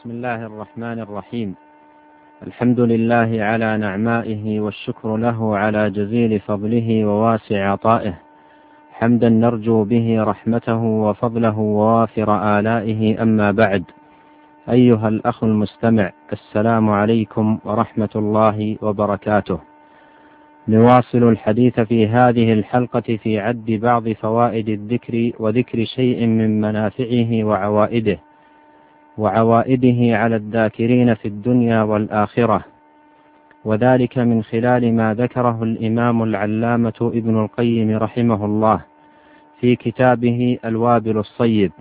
بسم 0.00 0.10
الله 0.10 0.46
الرحمن 0.46 0.98
الرحيم 1.00 1.54
الحمد 2.46 2.80
لله 2.80 3.44
على 3.44 3.76
نعمائه 3.76 4.60
والشكر 4.60 5.16
له 5.16 5.56
على 5.56 5.90
جزيل 5.90 6.40
فضله 6.40 7.04
وواسع 7.04 7.72
عطائه 7.72 8.14
حمدا 8.92 9.28
نرجو 9.28 9.84
به 9.84 10.22
رحمته 10.22 10.82
وفضله 10.82 11.58
ووافر 11.58 12.58
آلائه 12.58 13.22
أما 13.22 13.50
بعد 13.50 13.84
أيها 14.70 15.08
الأخ 15.08 15.44
المستمع 15.44 16.12
السلام 16.32 16.90
عليكم 16.90 17.58
ورحمة 17.64 18.14
الله 18.16 18.76
وبركاته 18.82 19.58
نواصل 20.68 21.22
الحديث 21.28 21.80
في 21.80 22.08
هذه 22.08 22.52
الحلقة 22.52 23.16
في 23.22 23.40
عد 23.40 23.70
بعض 23.82 24.08
فوائد 24.08 24.68
الذكر 24.68 25.32
وذكر 25.38 25.84
شيء 25.84 26.26
من 26.26 26.60
منافعه 26.60 27.44
وعوائده 27.44 28.18
وعوائده 29.18 30.16
على 30.18 30.36
الذاكرين 30.36 31.14
في 31.14 31.28
الدنيا 31.28 31.82
والآخرة. 31.82 32.64
وذلك 33.64 34.18
من 34.18 34.42
خلال 34.42 34.94
ما 34.94 35.14
ذكره 35.14 35.62
الإمام 35.62 36.22
العلامة 36.22 36.98
ابن 37.00 37.42
القيم 37.44 37.96
رحمه 37.96 38.44
الله 38.44 38.80
في 39.60 39.76
كتابه 39.76 40.58
الوابل 40.64 41.18
الصيب. 41.18 41.72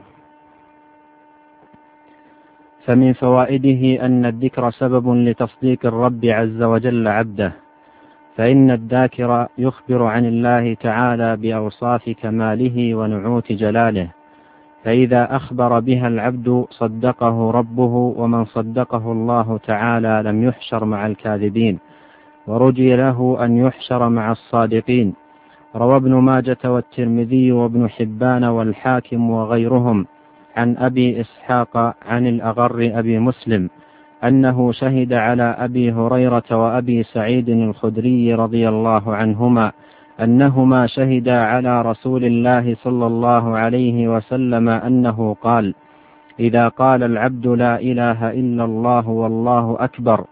فمن 2.85 3.13
فوائده 3.13 4.05
أن 4.05 4.25
الذكر 4.25 4.71
سبب 4.71 5.15
لتصديق 5.15 5.85
الرب 5.85 6.25
عز 6.25 6.61
وجل 6.61 7.07
عبده 7.07 7.53
فإن 8.35 8.71
الذاكر 8.71 9.47
يخبر 9.57 10.03
عن 10.03 10.25
الله 10.25 10.73
تعالى 10.73 11.35
بأوصاف 11.35 12.09
كماله 12.09 12.95
ونعوت 12.95 13.51
جلاله. 13.51 14.18
فإذا 14.83 15.35
أخبر 15.35 15.79
بها 15.79 16.07
العبد 16.07 16.65
صدقه 16.69 17.51
ربه 17.51 18.13
ومن 18.17 18.45
صدقه 18.45 19.11
الله 19.11 19.59
تعالى 19.67 20.21
لم 20.25 20.43
يحشر 20.43 20.85
مع 20.85 21.07
الكاذبين 21.07 21.79
ورجي 22.47 22.95
له 22.95 23.37
أن 23.45 23.57
يحشر 23.57 24.09
مع 24.09 24.31
الصادقين. 24.31 25.13
روى 25.75 25.95
ابن 25.95 26.13
ماجة 26.15 26.57
والترمذي 26.65 27.51
وابن 27.51 27.89
حبان 27.89 28.43
والحاكم 28.43 29.29
وغيرهم 29.29 30.05
عن 30.57 30.77
أبي 30.77 31.21
إسحاق 31.21 31.95
عن 32.05 32.27
الأغر 32.27 32.91
أبي 32.93 33.19
مسلم 33.19 33.69
أنه 34.23 34.71
شهد 34.71 35.13
على 35.13 35.43
أبي 35.43 35.91
هريرة 35.91 36.43
وأبي 36.51 37.03
سعيد 37.03 37.49
الخدري 37.49 38.33
رضي 38.33 38.69
الله 38.69 39.15
عنهما 39.15 39.71
أنهما 40.21 40.87
شهدا 40.87 41.41
على 41.43 41.81
رسول 41.81 42.25
الله 42.25 42.75
صلى 42.83 43.07
الله 43.07 43.57
عليه 43.57 44.07
وسلم 44.07 44.69
أنه 44.69 45.35
قال 45.41 45.73
إذا 46.39 46.67
قال 46.67 47.03
العبد 47.03 47.47
لا 47.47 47.79
إله 47.79 48.31
إلا 48.31 48.65
الله 48.65 49.09
والله 49.09 49.77
أكبر 49.79 50.25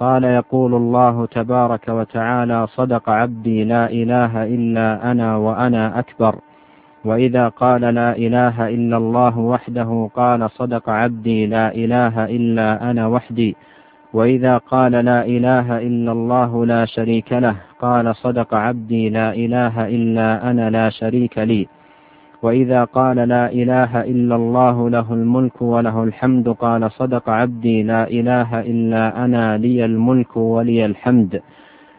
قال 0.00 0.24
يقول 0.24 0.74
الله 0.74 1.26
تبارك 1.26 1.88
وتعالى 1.88 2.66
صدق 2.66 3.10
عبدي 3.10 3.64
لا 3.64 3.90
إله 3.90 4.44
إلا 4.44 5.10
أنا 5.10 5.36
وأنا 5.36 5.98
أكبر. 5.98 6.34
وإذا 7.04 7.48
قال 7.48 7.80
لا 7.80 8.16
إله 8.16 8.68
إلا 8.68 8.96
الله 8.96 9.38
وحده 9.38 10.10
قال 10.14 10.50
صدق 10.50 10.88
عبدي 10.88 11.46
لا 11.46 11.74
إله 11.74 12.24
إلا 12.24 12.90
أنا 12.90 13.06
وحدي. 13.06 13.56
وإذا 14.12 14.58
قال 14.58 14.92
لا 14.92 15.26
إله 15.26 15.78
إلا 15.78 16.12
الله 16.12 16.66
لا 16.66 16.84
شريك 16.84 17.32
له 17.32 17.56
قال 17.80 18.16
صدق 18.16 18.54
عبدي 18.54 19.08
لا 19.08 19.34
إله 19.34 19.88
إلا 19.88 20.50
أنا 20.50 20.70
لا 20.70 20.90
شريك 20.90 21.38
لي. 21.38 21.68
وإذا 22.42 22.84
قال 22.84 23.16
لا 23.16 23.52
إله 23.52 24.00
إلا 24.00 24.36
الله 24.36 24.90
له 24.90 25.12
الملك 25.12 25.62
وله 25.62 26.04
الحمد 26.04 26.48
قال 26.48 26.90
صدق 26.92 27.30
عبدي 27.30 27.82
لا 27.82 28.08
إله 28.10 28.60
إلا 28.60 29.24
أنا 29.24 29.58
لي 29.58 29.84
الملك 29.84 30.36
ولي 30.36 30.86
الحمد. 30.86 31.42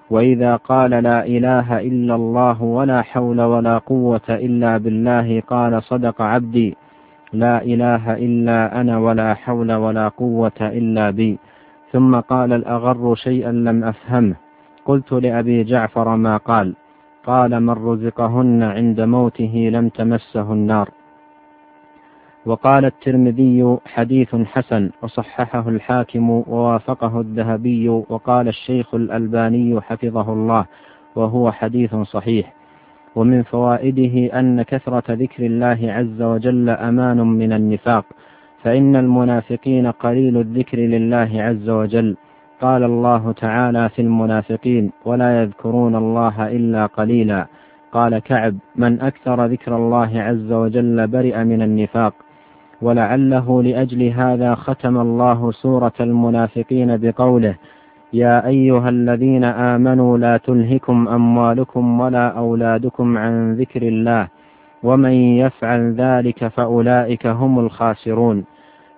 وإذا 0.09 0.55
قال 0.55 0.91
لا 0.91 1.25
إله 1.25 1.79
إلا 1.79 2.15
الله 2.15 2.63
ولا 2.63 3.01
حول 3.01 3.41
ولا 3.41 3.77
قوة 3.77 4.27
إلا 4.29 4.77
بالله 4.77 5.43
قال 5.47 5.83
صدق 5.83 6.21
عبدي 6.21 6.75
لا 7.33 7.63
إله 7.63 8.13
إلا 8.13 8.81
أنا 8.81 8.97
ولا 8.97 9.33
حول 9.33 9.71
ولا 9.73 10.07
قوة 10.07 10.59
إلا 10.61 11.09
بي. 11.09 11.39
ثم 11.91 12.19
قال 12.19 12.53
الأغر 12.53 13.15
شيئا 13.15 13.51
لم 13.51 13.83
أفهمه. 13.83 14.35
قلت 14.85 15.11
لأبي 15.13 15.63
جعفر 15.63 16.15
ما 16.15 16.37
قال. 16.37 16.75
قال 17.25 17.59
من 17.59 17.69
رزقهن 17.69 18.63
عند 18.63 19.01
موته 19.01 19.69
لم 19.73 19.89
تمسه 19.89 20.53
النار. 20.53 20.89
وقال 22.45 22.85
الترمذي 22.85 23.77
حديث 23.85 24.35
حسن 24.35 24.89
وصححه 25.01 25.69
الحاكم 25.69 26.29
ووافقه 26.29 27.21
الذهبي 27.21 27.89
وقال 27.89 28.47
الشيخ 28.47 28.95
الألباني 28.95 29.81
حفظه 29.81 30.33
الله 30.33 30.65
وهو 31.15 31.51
حديث 31.51 31.95
صحيح. 31.95 32.53
ومن 33.15 33.43
فوائده 33.43 34.39
أن 34.39 34.61
كثرة 34.61 35.03
ذكر 35.09 35.45
الله 35.45 35.79
عز 35.81 36.21
وجل 36.21 36.69
أمان 36.69 37.17
من 37.17 37.53
النفاق. 37.53 38.05
فإن 38.63 38.95
المنافقين 38.95 39.87
قليل 39.87 40.37
الذكر 40.37 40.77
لله 40.77 41.29
عز 41.33 41.69
وجل. 41.69 42.15
قال 42.61 42.83
الله 42.83 43.31
تعالى 43.31 43.89
في 43.89 44.01
المنافقين 44.01 44.91
ولا 45.05 45.41
يذكرون 45.41 45.95
الله 45.95 46.47
إلا 46.47 46.85
قليلا. 46.85 47.47
قال 47.91 48.19
كعب 48.19 48.55
من 48.75 49.01
أكثر 49.01 49.45
ذكر 49.45 49.75
الله 49.75 50.21
عز 50.21 50.51
وجل 50.51 51.07
برئ 51.07 51.43
من 51.43 51.61
النفاق. 51.61 52.13
ولعله 52.81 53.63
لأجل 53.63 54.03
هذا 54.03 54.55
ختم 54.55 54.97
الله 54.97 55.51
سورة 55.51 55.93
المنافقين 55.99 56.97
بقوله 56.97 57.55
يا 58.13 58.47
أيها 58.47 58.89
الذين 58.89 59.43
آمنوا 59.43 60.17
لا 60.17 60.37
تلهكم 60.37 61.07
أموالكم 61.07 61.99
ولا 61.99 62.27
أولادكم 62.27 63.17
عن 63.17 63.53
ذكر 63.53 63.81
الله 63.81 64.27
ومن 64.83 65.11
يفعل 65.11 65.93
ذلك 65.93 66.47
فأولئك 66.47 67.27
هم 67.27 67.59
الخاسرون. 67.59 68.45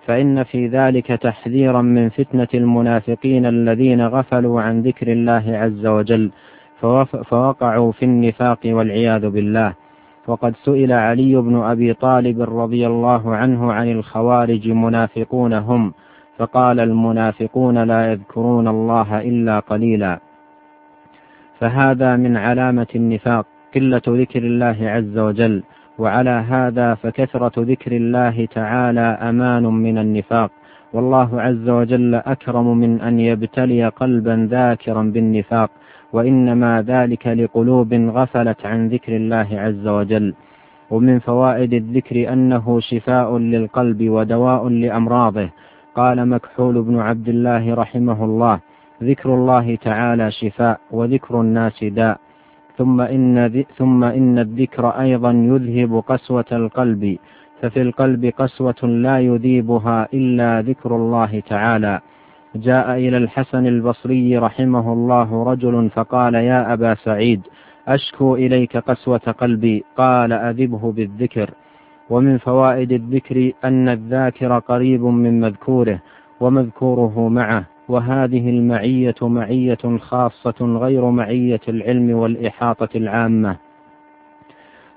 فإن 0.08 0.44
في 0.44 0.68
ذلك 0.68 1.08
تحذيرا 1.08 1.82
من 1.82 2.10
فتنة 2.10 2.48
المنافقين 2.54 3.46
الذين 3.46 4.08
غفلوا 4.08 4.62
عن 4.62 4.82
ذكر 4.82 5.12
الله 5.12 5.44
عز 5.48 5.86
وجل 5.86 6.32
فوقعوا 7.30 7.92
في 7.92 8.06
النفاق 8.06 8.60
والعياذ 8.66 9.30
بالله. 9.30 9.74
وقد 10.28 10.56
سئل 10.56 10.92
علي 10.92 11.36
بن 11.36 11.56
أبي 11.56 11.94
طالب 11.94 12.42
رضي 12.42 12.88
الله 12.88 13.36
عنه 13.36 13.74
عن 13.74 13.92
الخوارج 13.92 14.70
منافقون 14.70 15.54
هم 15.54 15.94
فقال 16.38 16.80
المنافقون 16.80 17.84
لا 17.84 18.12
يذكرون 18.12 18.68
الله 18.68 19.22
إلا 19.22 19.60
قليلا. 19.60 20.20
فهذا 21.60 22.16
من 22.16 22.38
علامة 22.38 22.88
النفاق 22.96 23.46
قلة 23.76 24.02
ذكر 24.08 24.44
الله 24.44 24.78
عز 24.82 25.18
وجل. 25.18 25.64
وعلى 26.00 26.30
هذا 26.30 26.96
فكثرة 26.96 27.52
ذكر 27.58 27.92
الله 27.92 28.46
تعالى 28.46 29.08
أمان 29.30 29.64
من 29.64 29.98
النفاق. 29.98 30.52
والله 30.94 31.42
عز 31.42 31.70
وجل 31.70 32.16
أكرم 32.16 32.78
من 32.78 33.02
أن 33.02 33.20
يبتلي 33.20 33.88
قلبا 33.88 34.48
ذاكرا 34.52 35.04
بالنفاق 35.04 35.70
وإنما 36.14 36.82
ذلك 36.82 37.28
لقلوب 37.28 37.94
غفلت 37.94 38.66
عن 38.66 38.88
ذكر 38.88 39.16
الله 39.16 39.48
عز 39.52 39.88
وجل. 39.88 40.34
ومن 40.92 41.20
فوائد 41.20 41.74
الذكر 41.74 42.34
أنه 42.34 42.80
شفاء 42.80 43.38
للقلب 43.38 44.10
ودواء 44.10 44.70
لأمراضه. 44.70 45.50
قال 45.96 46.30
مكحول 46.30 46.82
بن 46.82 47.00
عبد 47.00 47.30
الله 47.30 47.74
رحمه 47.74 48.26
الله 48.26 48.60
ذكر 49.04 49.34
الله 49.34 49.76
تعالى 49.76 50.32
شفاء 50.32 50.80
وذكر 50.92 51.42
الناس 51.42 51.84
داء. 51.84 52.23
ثم 52.78 53.02
إن, 53.02 53.64
ثم 53.78 54.04
إن 54.04 54.40
الذكر 54.40 54.90
أيضا 54.90 55.32
يذهب 55.32 56.04
قسوة 56.08 56.46
القلب. 56.52 57.18
ففي 57.62 57.82
القلب 57.82 58.26
قسوة 58.26 58.84
لا 58.84 59.20
يذيبها 59.20 60.08
إلا 60.14 60.62
ذكر 60.62 60.96
الله 60.96 61.40
تعالى. 61.40 62.00
جاء 62.56 62.92
إلى 62.92 63.18
الحسن 63.18 63.68
البصري 63.68 64.38
رحمه 64.38 64.94
الله 64.94 65.44
رجل 65.44 65.90
فقال 65.90 66.36
يا 66.36 66.74
أبا 66.74 66.96
سعيد 66.96 67.42
أشكو 67.88 68.36
إليك 68.36 68.78
قسوة 68.78 69.18
قلبي. 69.18 69.84
قال 69.98 70.34
أذبه 70.34 70.92
بالذكر. 70.92 71.50
ومن 72.10 72.38
فوائد 72.38 72.92
الذكر 72.92 73.52
أن 73.64 73.90
الذاكر 73.90 74.60
قريب 74.60 75.04
من 75.04 75.40
مذكوره 75.40 76.00
ومذكوره 76.40 77.30
معه. 77.30 77.73
وهذه 77.90 78.50
المعية 78.50 79.16
معية 79.22 79.98
خاصة 80.00 80.56
غير 80.62 81.10
معية 81.10 81.62
العلم 81.68 82.12
والإحاطة 82.12 82.90
العامة. 82.96 83.58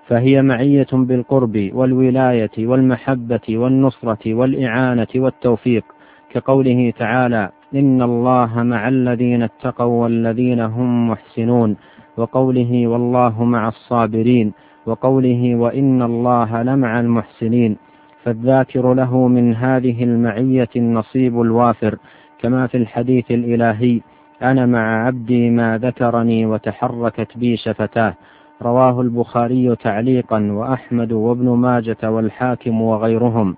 فهي 0.06 0.42
معية 0.42 0.86
بالقرب 0.92 1.70
والولاية 1.74 2.50
والمحبة 2.58 3.40
والنصرة 3.48 4.34
والإعانة 4.34 5.06
والتوفيق 5.16 5.84
كقوله 6.30 6.92
تعالى 6.98 7.50
إن 7.74 8.02
الله 8.02 8.62
مع 8.62 8.88
الذين 8.88 9.42
اتقوا 9.42 10.02
والذين 10.02 10.60
هم 10.60 11.10
محسنون 11.10 11.76
وقوله 12.16 12.86
والله 12.86 13.44
مع 13.44 13.68
الصابرين 13.68 14.52
وقوله 14.86 15.54
وإن 15.54 16.02
الله 16.02 16.62
لمع 16.62 17.00
المحسنين. 17.00 17.76
فالذاكر 18.22 18.94
له 18.94 19.28
من 19.28 19.54
هذه 19.54 20.04
المعية 20.04 20.68
النصيب 20.76 21.40
الوافر 21.40 21.98
كما 22.46 22.66
في 22.66 22.76
الحديث 22.76 23.30
الإلهي 23.30 24.00
أنا 24.42 24.66
مع 24.66 25.06
عبدي 25.06 25.50
ما 25.50 25.78
ذكرني 25.78 26.46
وتحركت 26.46 27.38
بي 27.38 27.56
شفتاه. 27.56 28.14
رواه 28.62 29.00
البخاري 29.00 29.76
تعليقا 29.76 30.52
وأحمد 30.52 31.12
وابن 31.12 31.48
ماجة 31.48 32.10
والحاكم 32.10 32.80
وغيرهم. 32.82 33.56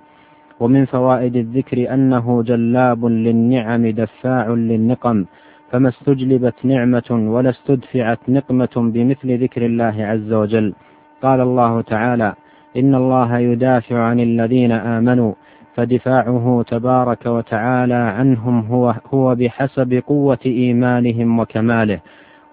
ومن 0.60 0.84
فوائد 0.84 1.36
الذكر 1.36 1.94
أنه 1.94 2.42
جلاب 2.42 3.04
للنعم 3.04 3.86
دفاع 3.86 4.48
للنقم 4.48 5.24
فما 5.70 5.88
استجلبت 5.88 6.54
نعمة 6.64 7.08
ولا 7.10 7.50
استدفعت 7.50 8.18
نقمة 8.28 8.74
بمثل 8.76 9.42
ذكر 9.42 9.66
الله 9.66 9.96
عز 9.98 10.32
وجل. 10.32 10.74
قال 11.22 11.40
الله 11.40 11.80
تعالى 11.80 12.34
إن 12.76 12.94
الله 12.94 13.38
يدافع 13.38 13.98
عن 13.98 14.20
الذين 14.20 14.72
آمنوا 14.72 15.32
فدفاعه 15.78 16.64
تبارك 16.68 17.26
وتعالى 17.26 17.94
عنهم 17.94 18.66
هو, 18.66 18.94
هو 19.14 19.34
بحسب 19.34 20.02
قوة 20.06 20.38
إيمانهم 20.46 21.38
وكماله 21.40 22.00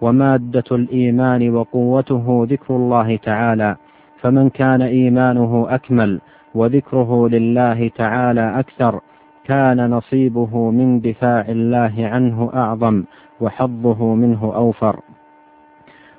ومادة 0.02 0.64
الإيمان 0.72 1.50
وقوته 1.50 2.48
ذكر 2.50 2.76
الله 2.76 3.16
تعالى 3.16 3.76
فمن 4.22 4.50
كان 4.50 4.82
إيمانه 4.82 5.68
أكمل 5.70 6.22
وذكره 6.56 7.30
لله 7.30 7.88
تعالى 7.88 8.60
أكثر 8.60 9.02
كان 9.46 9.90
نصيبه 9.90 10.72
من 10.72 11.02
دفاع 11.02 11.46
الله 11.50 11.94
عنه 11.98 12.52
أعظم 12.54 13.04
وحظه 13.42 14.16
منه 14.16 14.52
أوفر. 14.56 15.00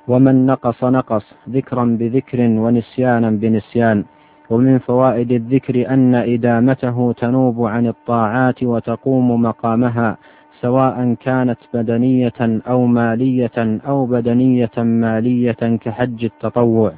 ومن 0.09 0.47
نقص 0.47 0.85
نقص 0.85 1.35
ذكرا 1.51 1.85
بذكر 1.85 2.41
ونسيانا 2.41 3.31
بنسيان. 3.31 4.05
ومن 4.51 4.79
فوائد 4.79 5.33
الذكر 5.33 5.89
أن 5.91 6.15
إدامته 6.15 7.13
تنوب 7.13 7.67
عن 7.67 7.87
الطاعات 7.87 8.63
وتقوم 8.63 9.43
مقامها 9.43 10.17
سواء 10.61 11.15
كانت 11.21 11.59
بدنية 11.75 12.61
أو 12.69 12.87
مالية 12.87 13.81
أو 13.87 14.07
بدنية 14.07 14.71
مالية 14.79 15.77
كحج 15.77 16.25
التطوع. 16.25 16.93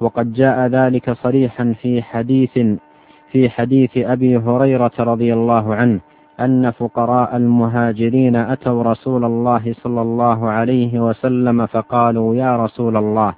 وقد 0.00 0.32
جاء 0.32 0.66
ذلك 0.66 1.10
صريحا 1.10 1.74
في 1.82 2.02
حديث 2.02 2.58
في 3.32 3.50
حديث 3.50 3.90
أبي 3.96 4.36
هريرة 4.36 4.92
رضي 4.98 5.34
الله 5.34 5.74
عنه 5.74 6.00
أن 6.40 6.70
فقراء 6.70 7.36
المهاجرين 7.36 8.36
أتوا 8.36 8.82
رسول 8.82 9.24
الله 9.24 9.74
صلى 9.82 10.02
الله 10.02 10.50
عليه 10.50 11.00
وسلم 11.00 11.66
فقالوا 11.66 12.34
يا 12.36 12.64
رسول 12.64 12.96
الله 12.96 13.34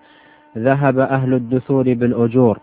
ذهب 0.58 0.98
أهل 0.98 1.34
الدثور 1.34 1.94
بالأجور 1.94 2.58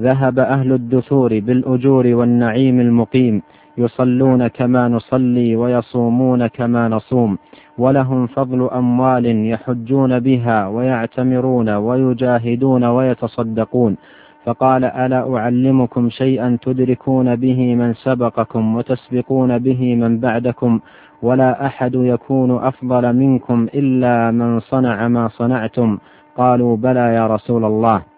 ذهب 0.00 0.38
أهل 0.38 0.72
الدثور 0.72 1.40
بالأجور 1.40 2.06
والنعيم 2.06 2.80
المقيم 2.80 3.42
يصلون 3.78 4.46
كما 4.46 4.88
نصلي 4.88 5.56
ويصومون 5.56 6.46
كما 6.46 6.88
نصوم 6.88 7.38
ولهم 7.78 8.26
فضل 8.26 8.68
أموال 8.72 9.26
يحجون 9.46 10.20
بها 10.20 10.68
ويعتمرون 10.68 11.68
ويجاهدون 11.68 12.84
ويتصدقون. 12.84 13.96
فقال 14.44 14.84
ألا 14.84 15.36
أعلمكم 15.36 16.10
شيئا 16.10 16.58
تدركون 16.62 17.36
به 17.36 17.74
من 17.74 17.94
سبقكم 17.94 18.76
وتسبقون 18.76 19.58
به 19.58 19.94
من 19.94 20.20
بعدكم؟ 20.20 20.80
ولا 21.22 21.66
أحد 21.66 21.94
يكون 21.94 22.50
أفضل 22.64 23.16
منكم 23.16 23.66
إلا 23.74 24.30
من 24.30 24.60
صنع 24.60 25.08
ما 25.08 25.28
صنعتم. 25.28 25.98
قالوا 26.36 26.76
بلى 26.76 27.14
يا 27.14 27.26
رسول 27.26 27.64
الله. 27.64 28.09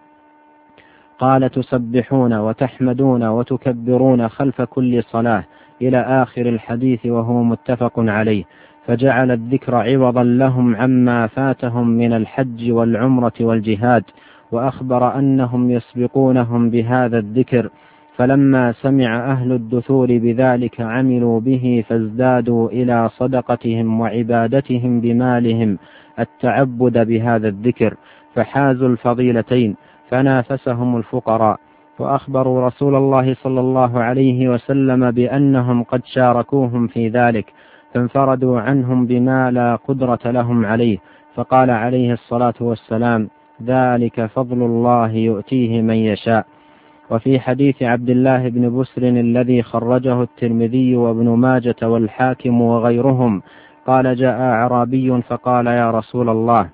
قال 1.23 1.49
تسبحون 1.49 2.33
وتحمدون 2.33 3.23
وتكبرون 3.23 4.27
خلف 4.27 4.61
كل 4.61 5.03
صلاة 5.03 5.43
إلى 5.81 5.97
آخر 5.97 6.41
الحديث 6.41 7.05
وهو 7.05 7.43
متفق 7.43 7.93
عليه. 7.97 8.43
فجعل 8.87 9.31
الذكر 9.31 9.75
عوضا 9.75 10.23
لهم 10.23 10.75
عما 10.75 11.27
فاتهم 11.27 11.87
من 11.87 12.13
الحج 12.13 12.71
والعمرة 12.71 13.33
والجهاد 13.39 14.03
وأخبر 14.51 15.19
أنهم 15.19 15.71
يسبقونهم 15.71 16.69
بهذا 16.69 17.17
الذكر. 17.19 17.69
فلما 18.15 18.71
سمع 18.71 19.31
أهل 19.31 19.51
الدثور 19.51 20.07
بذلك 20.07 20.81
عملوا 20.81 21.39
به 21.39 21.83
فازدادوا 21.87 22.69
إلى 22.69 23.09
صدقتهم 23.09 23.99
وعبادتهم 23.99 25.01
بمالهم 25.01 25.77
التعبد 26.19 27.07
بهذا 27.07 27.47
الذكر. 27.47 27.93
فحازوا 28.35 28.87
الفضيلتين. 28.87 29.75
فنافسهم 30.09 30.97
الفقراء. 30.97 31.59
وأخبروا 31.99 32.67
رسول 32.67 32.95
الله 32.95 33.33
صلى 33.33 33.59
الله 33.59 33.99
عليه 33.99 34.49
وسلم 34.49 35.11
بأنهم 35.11 35.83
قد 35.83 36.01
شاركوهم 36.05 36.87
في 36.87 37.07
ذلك 37.09 37.53
فانفردوا 37.93 38.59
عنهم 38.59 39.05
بما 39.05 39.51
لا 39.51 39.75
قدرة 39.75 40.19
لهم 40.25 40.65
عليه. 40.65 40.97
فقال 41.35 41.69
عليه 41.69 42.13
الصلاة 42.13 42.53
والسلام 42.61 43.29
ذلك 43.63 44.25
فضل 44.25 44.61
الله 44.61 45.11
يؤتيه 45.11 45.81
من 45.81 45.95
يشاء. 45.95 46.45
وفي 47.11 47.39
حديث 47.39 47.83
عبد 47.83 48.09
الله 48.09 48.49
بن 48.49 48.79
بسر 48.79 49.01
الذي 49.03 49.63
خرجه 49.63 50.21
الترمذي 50.21 50.95
وابن 50.95 51.29
ماجة 51.29 51.75
والحاكم 51.83 52.61
وغيرهم 52.61 53.41
قال 53.87 54.15
جاء 54.15 54.41
أعرابي 54.41 55.21
فقال 55.21 55.67
يا 55.67 55.91
رسول 55.91 56.29
الله 56.29 56.69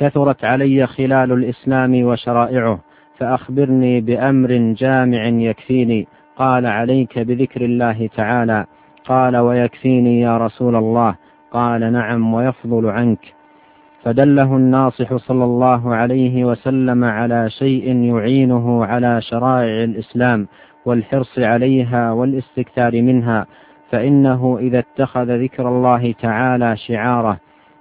كثرت 0.00 0.44
علي 0.44 0.86
خلال 0.86 1.32
الإسلام 1.32 2.04
وشرائعه 2.04 2.80
فأخبرني 3.18 4.00
بأمر 4.00 4.74
جامع 4.78 5.24
يكفيني. 5.26 6.06
قال 6.36 6.66
عليك 6.66 7.18
بذكر 7.18 7.64
الله 7.64 8.08
تعالى. 8.16 8.66
قال 9.04 9.36
ويكفيني 9.36 10.20
يا 10.20 10.38
رسول 10.38 10.76
الله. 10.76 11.14
قال 11.52 11.92
نعم 11.92 12.34
ويفضل 12.34 12.86
عنك. 12.86 13.34
فدله 14.02 14.56
الناصح 14.56 15.16
صلى 15.16 15.44
الله 15.44 15.94
عليه 15.94 16.44
وسلم 16.44 17.04
على 17.04 17.50
شيء 17.50 17.96
يعينه 17.96 18.84
على 18.84 19.20
شرائع 19.20 19.84
الإسلام 19.84 20.48
والحرص 20.84 21.38
عليها 21.38 22.12
والاستكثار 22.12 23.02
منها 23.02 23.46
فإنه 23.90 24.58
إذا 24.60 24.78
اتخذ 24.78 25.42
ذكر 25.42 25.68
الله 25.68 26.12
تعالى 26.12 26.76
شعاره 26.76 27.38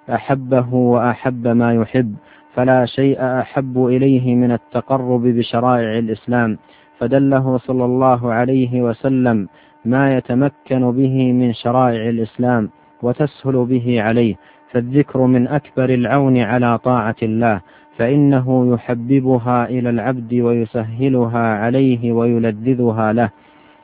أحبه 0.09 0.73
وأحب 0.73 1.47
ما 1.47 1.73
يحب 1.73 2.15
فلا 2.53 2.85
شيء 2.85 3.17
أحب 3.21 3.85
إليه 3.85 4.35
من 4.35 4.51
التقرب 4.51 5.21
بشرائع 5.21 5.97
الإسلام. 5.97 6.57
فدله 6.99 7.57
صلى 7.57 7.85
الله 7.85 8.33
عليه 8.33 8.81
وسلم 8.81 9.47
ما 9.85 10.17
يتمكن 10.17 10.91
به 10.91 11.31
من 11.31 11.53
شرائع 11.53 12.09
الإسلام 12.09 12.69
وتسهل 13.01 13.65
به 13.65 14.01
عليه. 14.01 14.35
فالذكر 14.71 15.19
من 15.25 15.47
أكبر 15.47 15.89
العون 15.89 16.37
على 16.37 16.77
طاعة 16.77 17.15
الله 17.23 17.61
فإنه 17.97 18.73
يحببها 18.73 19.69
إلى 19.69 19.89
العبد 19.89 20.33
ويسهلها 20.33 21.55
عليه 21.63 22.11
ويلذذها 22.11 23.13
له 23.13 23.29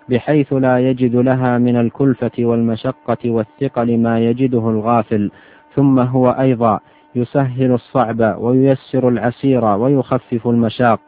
بحيث 0.10 0.54
لا 0.54 0.80
يجد 0.80 1.16
لها 1.16 1.58
من 1.58 1.76
الكلفة 1.76 2.32
والمشقة 2.40 3.18
والثقل 3.26 3.98
ما 3.98 4.20
يجده 4.20 4.70
الغافل. 4.70 5.32
ثم 5.76 6.00
هو 6.00 6.30
أيضا 6.30 6.80
يسهل 7.16 7.72
الصعب 7.72 8.36
وييسر 8.40 9.10
العسير 9.10 9.66
ويخفف 9.66 10.48
المشاق. 10.48 11.00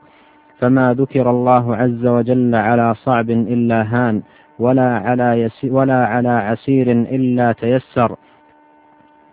فما 0.59 0.93
ذكر 0.93 1.29
الله 1.29 1.75
عز 1.75 2.05
وجل 2.05 2.55
على 2.55 2.95
صعب 2.95 3.29
إلا 3.29 3.81
هان 3.81 4.21
ولا 4.59 4.97
على, 4.97 5.41
يسير 5.41 5.73
ولا 5.73 6.05
على 6.05 6.29
عسير 6.29 6.91
إلا 6.91 7.51
تيسر 7.51 8.15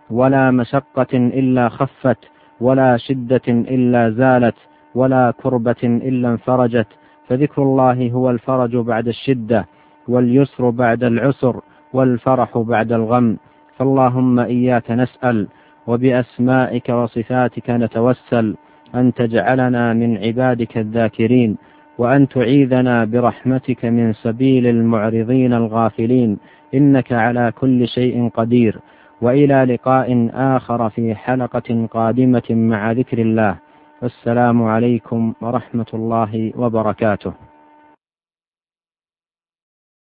ولا 0.09 0.51
مشقة 0.51 1.13
إلا 1.13 1.69
خفت 1.69 2.17
ولا 2.61 2.97
شدة 2.97 3.41
إلا 3.47 4.09
زالت 4.09 4.55
ولا 4.95 5.33
كربة 5.43 5.83
إلا 5.83 6.29
انفرجت. 6.29 6.87
فذكر 7.27 7.63
الله 7.63 8.11
هو 8.11 8.29
الفرج 8.29 8.75
بعد 8.75 9.07
الشدة 9.07 9.65
واليسر 10.07 10.69
بعد 10.69 11.03
العسر 11.03 11.61
والفرح 11.93 12.57
بعد 12.57 12.91
الغم. 12.91 13.37
فاللهم 13.77 14.39
إياك 14.39 14.91
نسأل 14.91 15.47
وبأسمائك 15.87 16.89
وصفاتك 16.89 17.69
نتوسل 17.69 18.55
أن 18.95 19.13
تجعلنا 19.13 19.93
من 19.93 20.17
عبادك 20.17 20.77
الذاكرين 20.77 21.57
وأن 21.97 22.27
تعيذنا 22.27 23.05
برحمتك 23.05 23.85
من 23.85 24.13
سبيل 24.13 24.67
المعرضين 24.67 25.53
الغافلين 25.53 26.37
إنك 26.73 27.13
على 27.13 27.51
كل 27.51 27.87
شيء 27.87 28.29
قدير. 28.29 28.79
وإلى 29.21 29.63
لقاء 29.73 30.29
آخر 30.33 30.89
في 30.89 31.15
حلقة 31.15 31.87
قادمة 31.91 32.43
مع 32.49 32.91
ذكر 32.91 33.17
الله. 33.17 33.55
والسلام 34.01 34.63
عليكم 34.63 35.33
ورحمة 35.41 35.85
الله 35.93 36.51
وبركاته. 36.57 37.54